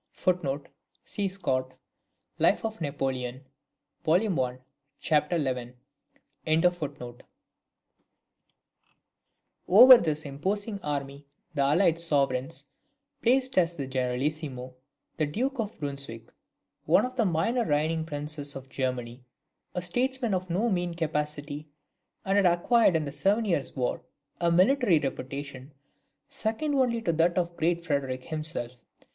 [1.05, 1.73] [See Scott,
[2.39, 3.41] Life of Napoleon,
[4.03, 4.15] vol.
[4.19, 4.57] i.
[4.99, 5.19] c.
[5.29, 5.73] xi.]
[9.67, 12.65] Over this imposing army the allied sovereigns
[13.21, 14.75] placed as generalissimo
[15.17, 16.31] the Duke of Brunswick,
[16.85, 19.23] one of the minor reigning princes of Germany,
[19.75, 21.67] a statesman of no mean capacity,
[22.25, 24.01] and who had acquired in the Seven Years' War,
[24.39, 25.71] a military reputation
[26.27, 28.83] second only to that of the Great Frederick himself.